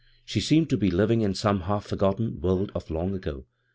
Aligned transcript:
She 0.25 0.41
seemed 0.41 0.67
to 0.71 0.77
be 0.77 0.89
living 0.89 1.21
in 1.21 1.35
some 1.35 1.59
half 1.61 1.85
forgot 1.85 2.17
ten 2.17 2.41
world 2.41 2.71
of 2.73 2.89
long 2.89 3.13
ago. 3.13 3.45